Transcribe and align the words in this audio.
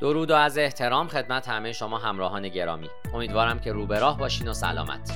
درود 0.00 0.30
و 0.30 0.34
از 0.34 0.58
احترام 0.58 1.08
خدمت 1.08 1.48
همه 1.48 1.72
شما 1.72 1.98
همراهان 1.98 2.48
گرامی. 2.48 2.88
امیدوارم 3.14 3.58
که 3.58 3.72
رو 3.72 3.92
راه 3.92 4.18
باشین 4.18 4.48
و 4.48 4.54
سلامت. 4.54 5.12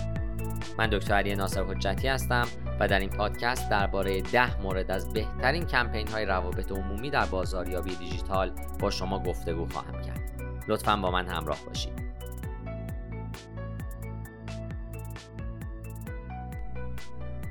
من 0.79 0.91
دکتر 0.91 1.15
علی 1.15 1.35
ناصر 1.35 1.63
حجتی 1.63 2.09
هستم 2.09 2.49
و 2.81 2.89
در 2.89 2.99
این 2.99 3.11
پادکست 3.11 3.71
درباره 3.71 4.23
ده 4.23 4.61
مورد 4.61 4.91
از 4.91 5.13
بهترین 5.13 5.67
کمپین 5.67 6.09
های 6.09 6.25
روابط 6.25 6.73
عمومی 6.73 7.11
در 7.11 7.27
بازاریابی 7.27 7.95
دیجیتال 7.95 8.53
با 8.79 8.91
شما 8.91 9.23
گفتگو 9.23 9.67
خواهم 9.67 10.03
کرد. 10.03 10.21
لطفا 10.69 10.97
با 10.97 11.11
من 11.11 11.27
همراه 11.27 11.59
باشید. 11.67 12.11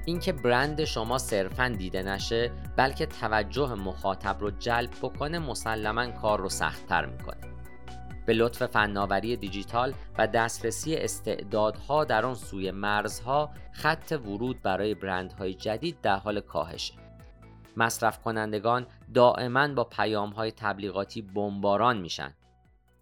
اینکه 0.05 0.33
برند 0.33 0.83
شما 0.83 1.17
صرفا 1.17 1.75
دیده 1.77 2.03
نشه 2.03 2.51
بلکه 2.79 3.05
توجه 3.05 3.73
مخاطب 3.73 4.39
رو 4.39 4.51
جلب 4.51 4.89
بکنه 5.01 5.39
مسلما 5.39 6.11
کار 6.11 6.39
رو 6.39 6.49
سختتر 6.49 7.05
می‌کنه. 7.05 7.37
به 8.25 8.33
لطف 8.33 8.65
فناوری 8.65 9.37
دیجیتال 9.37 9.93
و 10.17 10.27
دسترسی 10.27 10.95
استعدادها 10.95 12.05
در 12.05 12.25
آن 12.25 12.35
سوی 12.35 12.71
مرزها 12.71 13.49
خط 13.73 14.11
ورود 14.11 14.61
برای 14.61 14.93
برندهای 14.93 15.53
جدید 15.53 16.01
در 16.01 16.15
حال 16.15 16.41
کاهشه. 16.41 16.93
مصرف 17.77 18.21
کنندگان 18.21 18.87
دائما 19.13 19.67
با 19.67 19.83
پیام 19.83 20.29
های 20.29 20.51
تبلیغاتی 20.51 21.21
بمباران 21.21 21.97
میشن. 21.97 22.33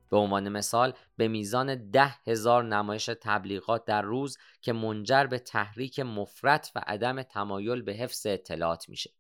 به 0.09 0.17
عنوان 0.17 0.49
مثال 0.49 0.93
به 1.17 1.27
میزان 1.27 1.89
ده 1.91 2.15
هزار 2.27 2.63
نمایش 2.63 3.09
تبلیغات 3.21 3.85
در 3.85 4.01
روز 4.01 4.37
که 4.61 4.73
منجر 4.73 5.23
به 5.23 5.39
تحریک 5.39 5.99
مفرت 5.99 6.71
و 6.75 6.81
عدم 6.87 7.21
تمایل 7.21 7.81
به 7.81 7.93
حفظ 7.93 8.25
اطلاعات 8.25 8.89
میشه. 8.89 9.16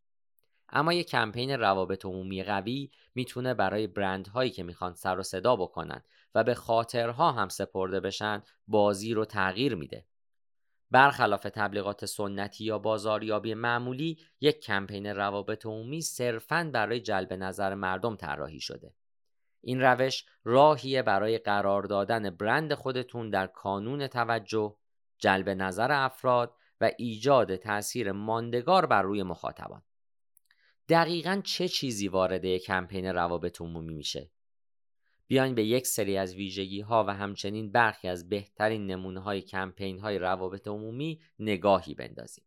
اما 0.69 0.93
یک 0.93 1.09
کمپین 1.09 1.51
روابط 1.51 2.05
عمومی 2.05 2.43
قوی 2.43 2.91
می‌تونه 3.15 3.53
برای 3.53 3.87
برندهایی 3.87 4.51
که 4.51 4.63
می‌خوان 4.63 4.93
سر 4.93 5.19
و 5.19 5.23
صدا 5.23 5.55
بکنن 5.55 6.03
و 6.35 6.43
به 6.43 6.53
خاطرها 6.53 7.31
هم 7.31 7.49
سپرده 7.49 7.99
بشن 7.99 8.43
بازی 8.67 9.13
رو 9.13 9.25
تغییر 9.25 9.75
میده. 9.75 10.05
برخلاف 10.91 11.43
تبلیغات 11.43 12.05
سنتی 12.05 12.63
یا 12.63 12.79
بازاریابی 12.79 13.53
معمولی 13.53 14.17
یک 14.41 14.59
کمپین 14.59 15.05
روابط 15.05 15.65
عمومی 15.65 16.01
صرفاً 16.01 16.69
برای 16.73 16.99
جلب 16.99 17.33
نظر 17.33 17.73
مردم 17.73 18.15
طراحی 18.15 18.59
شده. 18.59 18.93
این 19.61 19.81
روش 19.81 20.25
راهیه 20.43 21.01
برای 21.01 21.37
قرار 21.37 21.83
دادن 21.83 22.29
برند 22.29 22.73
خودتون 22.73 23.29
در 23.29 23.47
کانون 23.47 24.07
توجه، 24.07 24.75
جلب 25.17 25.49
نظر 25.49 25.91
افراد 25.91 26.53
و 26.81 26.91
ایجاد 26.97 27.55
تاثیر 27.55 28.11
ماندگار 28.11 28.85
بر 28.85 29.01
روی 29.01 29.23
مخاطبان. 29.23 29.81
دقیقا 30.89 31.41
چه 31.43 31.67
چیزی 31.67 32.07
وارد 32.07 32.45
کمپین 32.45 33.05
روابط 33.05 33.61
عمومی 33.61 33.93
میشه؟ 33.93 34.31
بیاین 35.27 35.55
به 35.55 35.63
یک 35.63 35.87
سری 35.87 36.17
از 36.17 36.35
ویژگی 36.35 36.81
ها 36.81 37.05
و 37.07 37.13
همچنین 37.13 37.71
برخی 37.71 38.07
از 38.07 38.29
بهترین 38.29 38.87
نمونه 38.87 39.19
های 39.19 39.41
کمپین 39.41 39.99
های 39.99 40.19
روابط 40.19 40.67
عمومی 40.67 41.21
نگاهی 41.39 41.93
بندازیم. 41.95 42.43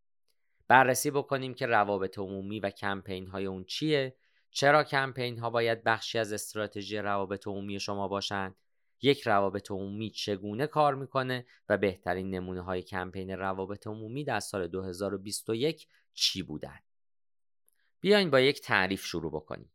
بررسی 0.67 1.11
بکنیم 1.11 1.53
که 1.53 1.65
روابط 1.65 2.19
عمومی 2.19 2.59
و 2.59 2.69
کمپین 2.69 3.27
های 3.27 3.45
اون 3.45 3.63
چیه 3.63 4.15
چرا 4.51 4.83
کمپین 4.83 5.37
ها 5.37 5.49
باید 5.49 5.83
بخشی 5.83 6.17
از 6.17 6.33
استراتژی 6.33 6.97
روابط 6.97 7.47
عمومی 7.47 7.79
شما 7.79 8.07
باشند 8.07 8.55
یک 9.01 9.21
روابط 9.21 9.71
عمومی 9.71 10.09
چگونه 10.09 10.67
کار 10.67 10.95
می‌کنه 10.95 11.45
و 11.69 11.77
بهترین 11.77 12.29
نمونه 12.29 12.61
های 12.61 12.81
کمپین 12.81 13.29
روابط 13.29 13.87
عمومی 13.87 14.23
در 14.23 14.39
سال 14.39 14.67
2021 14.67 15.87
چی 16.13 16.43
بودن 16.43 16.79
بیاین 18.01 18.29
با 18.29 18.39
یک 18.39 18.61
تعریف 18.61 19.05
شروع 19.05 19.31
بکنیم 19.31 19.71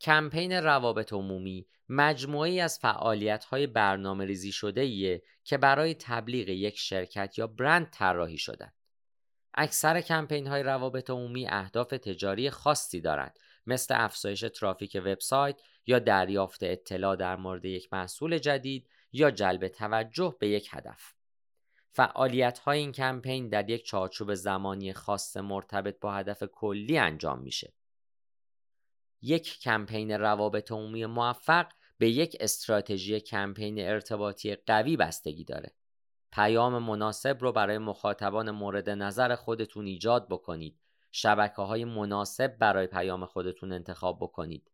کمپین 0.00 0.52
روابط 0.52 1.12
عمومی 1.12 1.66
مجموعی 1.88 2.60
از 2.60 2.78
فعالیت 2.78 3.44
های 3.44 3.66
برنامه 3.66 4.24
ریزی 4.24 4.52
شده 4.52 4.80
ایه 4.80 5.22
که 5.44 5.58
برای 5.58 5.94
تبلیغ 5.94 6.48
یک 6.48 6.78
شرکت 6.78 7.38
یا 7.38 7.46
برند 7.46 7.90
طراحی 7.90 8.38
شدن. 8.38 8.72
اکثر 9.54 10.00
کمپین 10.00 10.46
های 10.46 10.62
روابط 10.62 11.10
عمومی 11.10 11.46
اهداف 11.48 11.88
تجاری 11.88 12.50
خاصی 12.50 13.00
دارند 13.00 13.38
مثل 13.66 13.94
افزایش 13.98 14.40
ترافیک 14.40 15.02
وبسایت 15.04 15.60
یا 15.86 15.98
دریافت 15.98 16.62
اطلاع 16.62 17.16
در 17.16 17.36
مورد 17.36 17.64
یک 17.64 17.92
محصول 17.92 18.38
جدید 18.38 18.88
یا 19.12 19.30
جلب 19.30 19.68
توجه 19.68 20.36
به 20.40 20.48
یک 20.48 20.68
هدف. 20.72 21.15
فعالیت 21.96 22.58
های 22.58 22.78
این 22.78 22.92
کمپین 22.92 23.48
در 23.48 23.70
یک 23.70 23.84
چارچوب 23.84 24.34
زمانی 24.34 24.92
خاص 24.92 25.36
مرتبط 25.36 26.00
با 26.00 26.12
هدف 26.12 26.42
کلی 26.42 26.98
انجام 26.98 27.38
میشه. 27.38 27.72
یک 29.22 29.58
کمپین 29.60 30.10
روابط 30.10 30.72
عمومی 30.72 31.06
موفق 31.06 31.66
به 31.98 32.10
یک 32.10 32.36
استراتژی 32.40 33.20
کمپین 33.20 33.80
ارتباطی 33.80 34.54
قوی 34.54 34.96
بستگی 34.96 35.44
داره. 35.44 35.74
پیام 36.32 36.82
مناسب 36.82 37.38
رو 37.40 37.52
برای 37.52 37.78
مخاطبان 37.78 38.50
مورد 38.50 38.90
نظر 38.90 39.34
خودتون 39.34 39.86
ایجاد 39.86 40.28
بکنید 40.28 40.80
شبکه 41.10 41.62
های 41.62 41.84
مناسب 41.84 42.58
برای 42.58 42.86
پیام 42.86 43.26
خودتون 43.26 43.72
انتخاب 43.72 44.18
بکنید 44.20 44.70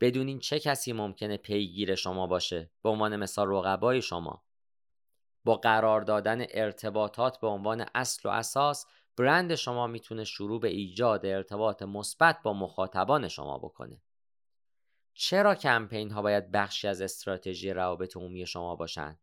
بدونین 0.00 0.38
چه 0.38 0.60
کسی 0.60 0.92
ممکنه 0.92 1.36
پیگیر 1.36 1.94
شما 1.94 2.26
باشه 2.26 2.70
به 2.82 2.88
عنوان 2.88 3.16
مثال 3.16 3.48
رقبای 3.48 4.02
شما 4.02 4.42
با 5.44 5.56
قرار 5.56 6.00
دادن 6.00 6.44
ارتباطات 6.50 7.40
به 7.40 7.46
عنوان 7.46 7.86
اصل 7.94 8.28
و 8.28 8.32
اساس 8.32 8.86
برند 9.16 9.54
شما 9.54 9.86
می‌تونه 9.86 10.24
شروع 10.24 10.60
به 10.60 10.68
ایجاد 10.68 11.26
ارتباط 11.26 11.82
مثبت 11.82 12.42
با 12.42 12.52
مخاطبان 12.52 13.28
شما 13.28 13.58
بکنه. 13.58 14.02
چرا 15.14 15.54
کمپین 15.54 16.10
ها 16.10 16.22
باید 16.22 16.50
بخشی 16.50 16.88
از 16.88 17.00
استراتژی 17.00 17.72
روابط 17.72 18.16
عمومی 18.16 18.46
شما 18.46 18.76
باشند 18.76 19.18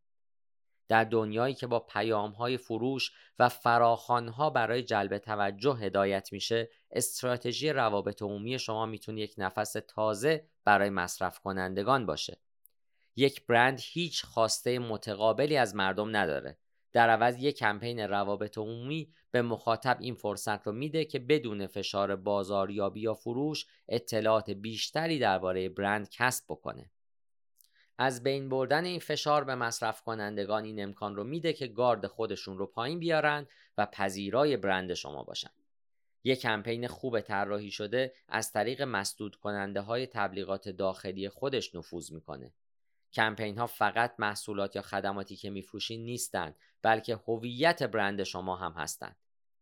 در 0.87 1.03
دنیایی 1.03 1.53
که 1.53 1.67
با 1.67 1.79
پیام 1.79 2.31
های 2.31 2.57
فروش 2.57 3.11
و 3.39 3.49
فراخان 3.49 4.27
ها 4.27 4.49
برای 4.49 4.83
جلب 4.83 5.17
توجه 5.17 5.75
هدایت 5.75 6.33
میشه 6.33 6.69
استراتژی 6.91 7.69
روابط 7.69 8.21
عمومی 8.21 8.59
شما 8.59 8.85
می‌تونه 8.85 9.21
یک 9.21 9.35
نفس 9.37 9.75
تازه 9.87 10.49
برای 10.65 10.89
مصرف 10.89 11.39
کنندگان 11.39 12.05
باشه. 12.05 12.37
یک 13.17 13.45
برند 13.45 13.79
هیچ 13.83 14.25
خواسته 14.25 14.79
متقابلی 14.79 15.57
از 15.57 15.75
مردم 15.75 16.15
نداره 16.15 16.57
در 16.93 17.09
عوض 17.09 17.37
یک 17.39 17.57
کمپین 17.57 17.99
روابط 17.99 18.57
عمومی 18.57 19.13
به 19.31 19.41
مخاطب 19.41 19.97
این 19.99 20.15
فرصت 20.15 20.67
رو 20.67 20.73
میده 20.73 21.05
که 21.05 21.19
بدون 21.19 21.67
فشار 21.67 22.15
بازاریابی 22.15 23.01
یا 23.01 23.13
فروش 23.13 23.65
اطلاعات 23.89 24.49
بیشتری 24.49 25.19
درباره 25.19 25.69
برند 25.69 26.09
کسب 26.09 26.45
بکنه 26.49 26.91
از 27.97 28.23
بین 28.23 28.49
بردن 28.49 28.85
این 28.85 28.99
فشار 28.99 29.43
به 29.43 29.55
مصرف 29.55 30.01
کنندگان 30.01 30.63
این 30.63 30.83
امکان 30.83 31.15
رو 31.15 31.23
میده 31.23 31.53
که 31.53 31.67
گارد 31.67 32.07
خودشون 32.07 32.57
رو 32.57 32.65
پایین 32.65 32.99
بیارن 32.99 33.47
و 33.77 33.85
پذیرای 33.85 34.57
برند 34.57 34.93
شما 34.93 35.23
باشن. 35.23 35.49
یک 36.23 36.41
کمپین 36.41 36.87
خوب 36.87 37.19
طراحی 37.19 37.71
شده 37.71 38.13
از 38.27 38.51
طریق 38.51 38.81
مسدود 38.81 39.35
کننده 39.35 39.81
های 39.81 40.07
تبلیغات 40.07 40.69
داخلی 40.69 41.29
خودش 41.29 41.75
نفوذ 41.75 42.11
می‌کنه. 42.11 42.53
کمپین 43.13 43.57
ها 43.57 43.67
فقط 43.67 44.15
محصولات 44.19 44.75
یا 44.75 44.81
خدماتی 44.81 45.35
که 45.35 45.49
میفروشین 45.49 46.05
نیستند 46.05 46.55
بلکه 46.81 47.15
هویت 47.15 47.83
برند 47.83 48.23
شما 48.23 48.55
هم 48.55 48.71
هستند. 48.71 49.15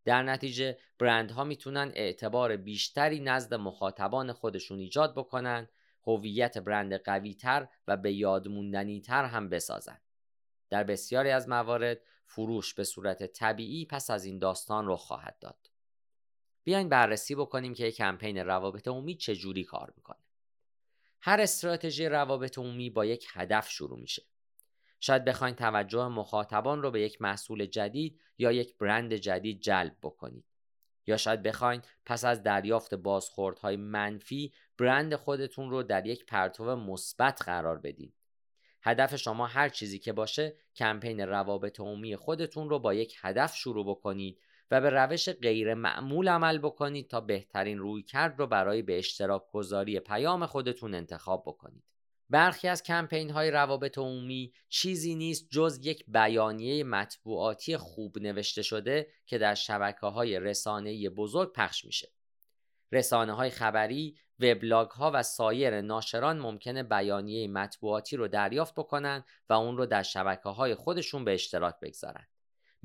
در 0.05 0.23
نتیجه 0.23 0.77
برندها 0.99 1.43
می‌تونن 1.43 1.91
اعتبار 1.95 2.57
بیشتری 2.57 3.19
نزد 3.19 3.53
مخاطبان 3.53 4.33
خودشون 4.33 4.79
ایجاد 4.79 5.15
بکنن 5.15 5.67
هویت 6.07 6.57
برند 6.57 6.93
قویتر 6.93 7.67
و 7.87 7.97
به 7.97 8.13
یادموندنی 8.13 9.01
تر 9.01 9.25
هم 9.25 9.49
بسازند. 9.49 10.01
در 10.69 10.83
بسیاری 10.83 11.29
از 11.29 11.49
موارد 11.49 11.97
فروش 12.25 12.73
به 12.73 12.83
صورت 12.83 13.23
طبیعی 13.23 13.85
پس 13.85 14.09
از 14.09 14.25
این 14.25 14.39
داستان 14.39 14.87
رخ 14.87 14.99
خواهد 14.99 15.39
داد. 15.39 15.69
بیاین 16.63 16.89
بررسی 16.89 17.35
بکنیم 17.35 17.73
که 17.73 17.85
یک 17.85 17.95
کمپین 17.95 18.37
روابط 18.37 18.87
عمومی 18.87 19.15
چجوری 19.15 19.63
کار 19.63 19.93
می‌کنه. 19.95 20.24
هر 21.27 21.41
استراتژی 21.41 22.05
روابط 22.05 22.57
عمومی 22.57 22.89
با 22.89 23.05
یک 23.05 23.27
هدف 23.33 23.69
شروع 23.69 23.99
میشه. 23.99 24.23
شاید 24.99 25.25
بخواین 25.25 25.55
توجه 25.55 26.07
مخاطبان 26.07 26.81
رو 26.81 26.91
به 26.91 27.01
یک 27.01 27.21
محصول 27.21 27.65
جدید 27.65 28.19
یا 28.37 28.51
یک 28.51 28.77
برند 28.77 29.13
جدید 29.13 29.61
جلب 29.61 29.97
بکنید. 30.01 30.45
یا 31.07 31.17
شاید 31.17 31.43
بخواین 31.43 31.81
پس 32.05 32.25
از 32.25 32.43
دریافت 32.43 32.93
بازخوردهای 32.93 33.75
منفی 33.75 34.53
برند 34.77 35.15
خودتون 35.15 35.69
رو 35.69 35.83
در 35.83 36.05
یک 36.05 36.25
پرتو 36.25 36.75
مثبت 36.75 37.41
قرار 37.41 37.77
بدید. 37.77 38.13
هدف 38.81 39.15
شما 39.15 39.47
هر 39.47 39.69
چیزی 39.69 39.99
که 39.99 40.13
باشه 40.13 40.55
کمپین 40.75 41.19
روابط 41.19 41.79
عمومی 41.79 42.15
خودتون 42.15 42.69
رو 42.69 42.79
با 42.79 42.93
یک 42.93 43.15
هدف 43.21 43.55
شروع 43.55 43.85
بکنید 43.85 44.39
و 44.71 44.81
به 44.81 44.89
روش 44.89 45.29
غیر 45.29 45.73
معمول 45.73 46.27
عمل 46.27 46.57
بکنید 46.57 47.09
تا 47.09 47.21
بهترین 47.21 47.79
روی 47.79 48.03
کرد 48.03 48.39
رو 48.39 48.47
برای 48.47 48.81
به 48.81 48.97
اشتراک 48.97 49.43
گذاری 49.51 49.99
پیام 49.99 50.45
خودتون 50.45 50.93
انتخاب 50.93 51.43
بکنید. 51.45 51.83
برخی 52.29 52.67
از 52.67 52.83
کمپین 52.83 53.29
های 53.29 53.51
روابط 53.51 53.97
عمومی 53.97 54.53
چیزی 54.69 55.15
نیست 55.15 55.47
جز 55.49 55.79
یک 55.83 56.03
بیانیه 56.07 56.83
مطبوعاتی 56.83 57.77
خوب 57.77 58.19
نوشته 58.19 58.61
شده 58.61 59.07
که 59.25 59.37
در 59.37 59.55
شبکه 59.55 60.07
های 60.07 60.39
رسانه 60.39 61.09
بزرگ 61.09 61.53
پخش 61.53 61.85
میشه. 61.85 62.11
رسانه 62.91 63.33
های 63.33 63.49
خبری، 63.49 64.17
وبلاگ 64.39 64.89
ها 64.89 65.11
و 65.13 65.23
سایر 65.23 65.81
ناشران 65.81 66.39
ممکنه 66.39 66.83
بیانیه 66.83 67.47
مطبوعاتی 67.47 68.17
رو 68.17 68.27
دریافت 68.27 68.73
بکنن 68.73 69.23
و 69.49 69.53
اون 69.53 69.77
رو 69.77 69.85
در 69.85 70.03
شبکه 70.03 70.49
های 70.49 70.75
خودشون 70.75 71.25
به 71.25 71.33
اشتراک 71.33 71.75
بگذارن. 71.81 72.27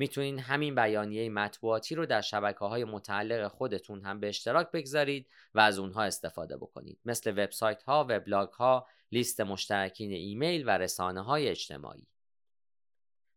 می‌تونین 0.00 0.38
همین 0.38 0.74
بیانیه 0.74 1.28
مطبوعاتی 1.28 1.94
رو 1.94 2.06
در 2.06 2.20
شبکه 2.20 2.58
های 2.58 2.84
متعلق 2.84 3.48
خودتون 3.48 4.04
هم 4.04 4.20
به 4.20 4.28
اشتراک 4.28 4.70
بگذارید 4.70 5.28
و 5.54 5.60
از 5.60 5.78
اونها 5.78 6.02
استفاده 6.02 6.56
بکنید 6.56 7.00
مثل 7.04 7.30
وبسایت 7.30 7.82
ها، 7.82 8.06
وبلاگ 8.08 8.48
ها، 8.48 8.86
لیست 9.12 9.40
مشترکین 9.40 10.12
ایمیل 10.12 10.64
و 10.66 10.70
رسانه 10.70 11.20
های 11.22 11.48
اجتماعی. 11.48 12.06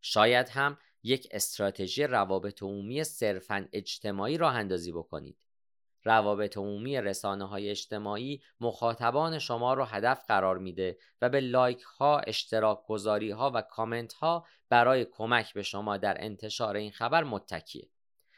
شاید 0.02 0.50
هم 0.50 0.78
یک 1.04 1.28
استراتژی 1.32 2.04
روابط 2.04 2.64
عمومی 2.64 3.04
صرفا 3.04 3.68
اجتماعی 3.74 4.38
راه 4.38 4.56
اندازی 4.56 4.92
بکنید. 4.92 5.43
روابط 6.04 6.58
عمومی 6.58 7.02
رسانه 7.02 7.48
های 7.48 7.70
اجتماعی 7.70 8.42
مخاطبان 8.60 9.40
شما 9.40 9.74
رو 9.74 9.84
هدف 9.84 10.24
قرار 10.28 10.58
میده 10.58 10.98
و 11.22 11.30
به 11.30 11.40
لایک 11.40 11.82
ها، 11.82 12.20
اشتراک 12.20 12.86
گذاری 12.88 13.32
ها 13.32 13.52
و 13.56 13.62
کامنت 13.62 14.14
ها 14.14 14.46
برای 14.70 15.06
کمک 15.06 15.54
به 15.54 15.64
شما 15.64 15.98
در 15.98 16.18
انتشار 16.20 16.76
این 16.76 16.92
خبر 16.92 17.24
متکیه. 17.24 17.90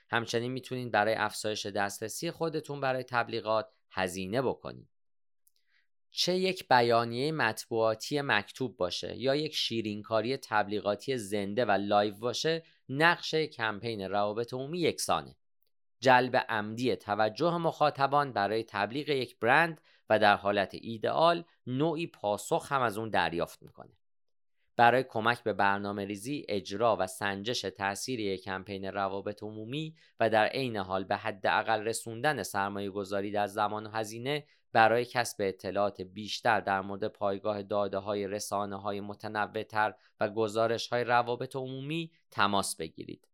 همچنین 0.09 0.51
می‌تونید 0.51 0.91
برای 0.91 1.13
افزایش 1.13 1.65
دسترسی 1.65 2.31
خودتون 2.31 2.81
برای 2.81 3.03
تبلیغات 3.03 3.69
هزینه 3.91 4.41
بکنید. 4.41 4.89
چه 6.11 6.35
یک 6.35 6.67
بیانیه 6.67 7.31
مطبوعاتی 7.31 8.21
مکتوب 8.21 8.77
باشه 8.77 9.15
یا 9.17 9.35
یک 9.35 9.55
شیرینکاری 9.55 10.37
تبلیغاتی 10.37 11.17
زنده 11.17 11.65
و 11.65 11.71
live 11.71 12.15
باشه 12.15 12.63
نقش 12.89 13.35
کمپین 13.35 14.01
روابط 14.01 14.53
عمومی 14.53 14.79
یکسانه 14.79 15.35
جلب 15.99 16.35
عمدی 16.49 16.95
توجه 16.95 17.57
مخاطبان 17.57 18.33
برای 18.33 18.63
تبلیغ 18.63 19.09
یک 19.09 19.39
برند 19.39 19.81
و 20.09 20.19
در 20.19 20.35
حالت 20.35 20.73
ایدئال 20.73 21.43
نوعی 21.67 22.07
پاسخ 22.07 22.71
هم 22.71 22.81
از 22.81 22.97
اون 22.97 23.09
دریافت 23.09 23.63
می‌کنه 23.63 23.97
برای 24.77 25.03
کمک 25.03 25.43
به 25.43 25.53
برنامه 25.53 26.05
ریزی، 26.05 26.45
اجرا 26.49 26.97
و 26.99 27.07
سنجش 27.07 27.61
تاثیر 27.61 28.19
یک 28.19 28.43
کمپین 28.43 28.85
روابط 28.85 29.43
عمومی 29.43 29.95
و 30.19 30.29
در 30.29 30.45
عین 30.45 30.77
حال 30.77 31.03
به 31.03 31.15
حداقل 31.15 31.81
رسوندن 31.81 32.43
سرمایه 32.43 32.89
گذاری 32.89 33.31
در 33.31 33.47
زمان 33.47 33.85
و 33.85 33.89
هزینه 33.89 34.47
برای 34.73 35.05
کسب 35.05 35.35
اطلاعات 35.39 36.01
بیشتر 36.01 36.59
در 36.59 36.81
مورد 36.81 37.07
پایگاه 37.07 37.63
داده 37.63 37.97
های 37.97 38.27
رسانه 38.27 38.81
های 38.81 39.01
متنوع 39.01 39.91
و 40.19 40.29
گزارش 40.29 40.87
های 40.87 41.03
روابط 41.03 41.55
عمومی 41.55 42.11
تماس 42.31 42.75
بگیرید. 42.75 43.27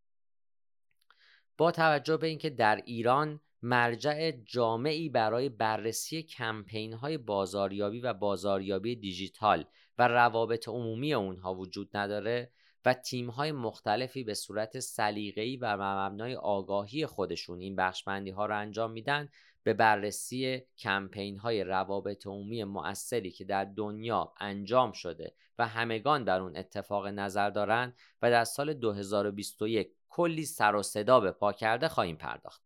با 1.58 1.72
توجه 1.72 2.18
به 2.18 2.28
اینکه 2.28 2.50
در 2.50 2.76
ایران 2.86 3.40
مرجع 3.62 4.32
جامعی 4.32 5.10
برای 5.10 5.50
بررسی 5.50 6.24
کمپین 6.24 6.94
های 6.94 7.18
بازاریابی 7.18 8.00
و 8.00 8.14
بازاریابی 8.14 8.96
دیجیتال 8.96 9.66
و 9.98 10.08
روابط 10.08 10.68
عمومی 10.68 11.14
اونها 11.14 11.56
وجود 11.56 11.98
نداره 11.98 12.52
و 12.86 12.94
تیم 12.94 13.30
های 13.30 13.52
مختلفی 13.52 14.24
به 14.24 14.34
صورت 14.34 14.80
سلیقه‌ای 14.80 15.58
و 15.58 15.78
مبنای 15.78 16.36
آگاهی 16.36 17.06
خودشون 17.06 17.60
این 17.60 17.76
بخشبندی 17.76 18.30
ها 18.30 18.46
رو 18.46 18.58
انجام 18.58 18.92
میدن 18.92 19.30
به 19.64 19.74
بررسی 19.74 20.62
کمپین 20.78 21.38
های 21.38 21.64
روابط 21.64 22.28
عمومی 22.28 22.64
مؤثری 22.64 23.32
که 23.32 23.46
در 23.46 23.66
دنیا 23.66 24.34
انجام 24.40 24.92
شده 24.92 25.34
و 25.60 25.68
همگان 25.68 26.24
در 26.24 26.40
اون 26.40 26.58
اتفاق 26.58 27.08
نظر 27.08 27.50
دارند 27.50 27.96
و 28.22 28.32
در 28.32 28.44
سال 28.44 28.74
2021 28.74 29.92
کلی 30.12 30.46
سر 30.46 30.76
و 30.76 30.84
صدا 30.84 31.20
به 31.20 31.32
پا 31.32 31.54
کرده 31.54 31.88
خواهیم 31.88 32.16
پرداخت. 32.16 32.64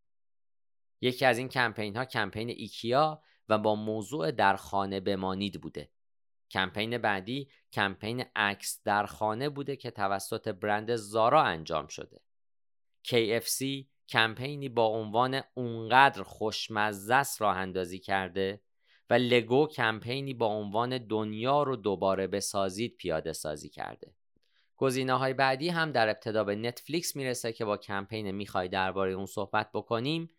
یکی 1.02 1.26
از 1.26 1.38
این 1.38 1.50
کمپین 1.50 1.96
ها 1.96 2.06
کمپین 2.06 2.50
ایکیا 2.50 3.22
و 3.50 3.58
با 3.58 3.76
موضوع 3.76 4.32
در 4.32 4.56
خانه 4.56 5.00
بمانید 5.00 5.62
بوده. 5.62 5.92
کمپین 6.52 6.98
بعدی 6.98 7.50
کمپین 7.74 8.26
عکس 8.36 8.82
در 8.84 9.06
خانه 9.06 9.50
بوده 9.50 9.76
که 9.76 9.92
توسط 9.92 10.48
برند 10.48 10.96
زارا 10.96 11.44
انجام 11.44 11.88
شده. 11.88 12.22
KFC 13.08 13.86
کمپینی 14.10 14.70
با 14.70 14.86
عنوان 14.86 15.42
اونقدر 15.54 16.24
خوشمزه 16.24 17.24
راه 17.40 17.58
اندازی 17.58 18.00
کرده 18.00 18.62
و 19.10 19.14
لگو 19.14 19.68
کمپینی 19.68 20.34
با 20.34 20.48
عنوان 20.48 21.08
دنیا 21.08 21.64
رو 21.64 21.76
دوباره 21.76 22.28
بسازید 22.28 22.96
پیاده 22.98 23.34
سازی 23.34 23.70
کرده. 23.70 24.16
گزینه 24.78 25.14
های 25.14 25.34
بعدی 25.34 25.70
هم 25.70 25.92
در 25.92 26.10
ابتدا 26.10 26.44
به 26.44 26.56
نتفلیکس 26.56 27.16
می‌رسه 27.16 27.54
که 27.54 27.66
با 27.66 27.78
کمپین 27.78 28.32
می‌خوای 28.32 28.68
درباره 28.68 29.12
اون 29.12 29.26
صحبت 29.26 29.70
بکنیم 29.74 30.30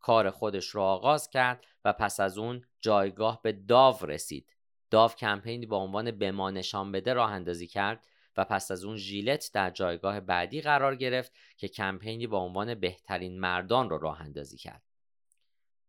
کار 0.00 0.30
خودش 0.30 0.66
رو 0.66 0.82
آغاز 0.82 1.30
کرد 1.30 1.64
و 1.84 1.92
پس 1.92 2.20
از 2.20 2.38
اون 2.38 2.64
جایگاه 2.80 3.42
به 3.42 3.52
داو 3.52 3.96
رسید. 4.06 4.52
داو 4.90 5.10
کمپینی 5.10 5.66
با 5.66 5.76
عنوان 5.76 6.10
بما 6.10 6.50
نشان 6.50 6.92
بده 6.92 7.12
راه 7.12 7.32
اندازی 7.32 7.66
کرد 7.66 8.06
و 8.36 8.44
پس 8.44 8.70
از 8.70 8.84
اون 8.84 8.96
ژیلت 8.96 9.50
در 9.54 9.70
جایگاه 9.70 10.20
بعدی 10.20 10.60
قرار 10.60 10.96
گرفت 10.96 11.32
که 11.56 11.68
کمپینی 11.68 12.26
با 12.26 12.38
عنوان 12.38 12.74
بهترین 12.74 13.40
مردان 13.40 13.90
رو 13.90 13.98
راه 13.98 14.20
اندازی 14.20 14.56
کرد. 14.56 14.82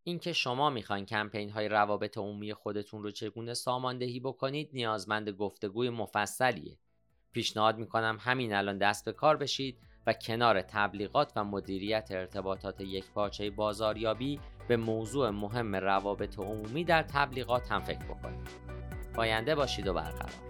اینکه 0.03 0.33
شما 0.33 0.69
می‌خواین 0.69 1.05
کمپین 1.05 1.49
های 1.49 1.69
روابط 1.69 2.17
عمومی 2.17 2.53
خودتون 2.53 3.03
رو 3.03 3.11
چگونه 3.11 3.53
ساماندهی 3.53 4.19
بکنید 4.19 4.69
نیازمند 4.73 5.29
گفتگوی 5.29 5.89
مفصلیه. 5.89 6.77
پیشنهاد 7.37 7.77
می‌کنم 7.77 8.17
همین 8.21 8.53
الان 8.53 8.77
دست 8.77 9.05
به 9.05 9.11
کار 9.13 9.37
بشید 9.37 9.77
و 10.07 10.13
کنار 10.13 10.61
تبلیغات 10.61 11.31
و 11.35 11.43
مدیریت 11.43 12.07
ارتباطات 12.11 12.81
یک 12.81 13.05
پارچه 13.11 13.49
بازاریابی 13.49 14.39
به 14.67 14.77
موضوع 14.77 15.29
مهم 15.29 15.75
روابط 15.75 16.39
عمومی 16.39 16.83
در 16.83 17.03
تبلیغات 17.03 17.71
هم 17.71 17.79
فکر 17.79 18.05
بکنید. 18.05 18.47
پاینده 19.13 19.55
باشید 19.55 19.87
و 19.87 19.93
برقرار 19.93 20.46